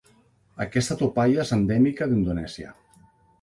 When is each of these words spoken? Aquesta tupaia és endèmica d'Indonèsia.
Aquesta 0.63 0.97
tupaia 1.01 1.43
és 1.43 1.51
endèmica 1.59 2.09
d'Indonèsia. 2.15 2.73